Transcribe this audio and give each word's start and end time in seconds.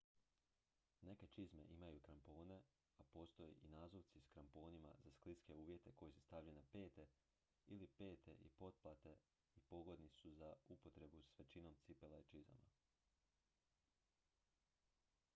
neke 1.07 1.27
čizme 1.27 1.65
imaju 1.73 1.99
krampone 2.05 2.55
a 2.99 3.03
postoje 3.03 3.53
i 3.61 3.67
nazuvci 3.67 4.21
s 4.21 4.27
kramponima 4.29 4.93
za 5.03 5.11
skliske 5.11 5.53
uvjete 5.53 5.91
koji 5.95 6.11
se 6.11 6.21
stavljaju 6.21 6.55
na 6.55 6.63
pete 6.73 7.05
ili 7.67 7.87
pete 7.87 8.33
i 8.41 8.49
poplate 8.49 9.15
i 9.55 9.59
pogodni 9.61 10.09
su 10.09 10.31
za 10.33 10.53
upotrebu 10.67 11.23
s 11.23 11.39
većinom 11.39 11.75
cipela 11.83 12.19
i 12.19 12.23
čizama 12.23 12.67